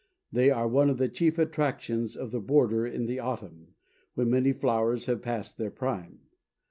[0.31, 3.75] They are one of the chief attractions of the border in the autumn,
[4.15, 6.21] when many flowers have passed their prime.